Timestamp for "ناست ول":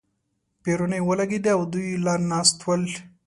2.31-2.83